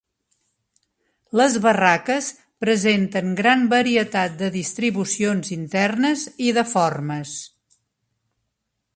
Les 1.39 1.57
barraques 1.65 2.29
presenten 2.65 3.35
gran 3.41 3.65
varietat 3.73 4.39
de 4.39 4.49
distribucions 4.55 5.51
internes 5.57 6.23
i 6.47 6.55
de 6.59 6.63
formes. 6.71 7.35